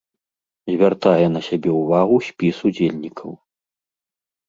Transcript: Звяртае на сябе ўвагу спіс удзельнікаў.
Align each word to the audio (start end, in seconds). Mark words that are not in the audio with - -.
Звяртае 0.71 1.27
на 1.35 1.41
сябе 1.49 1.71
ўвагу 1.81 2.17
спіс 2.31 2.55
удзельнікаў. 2.73 3.31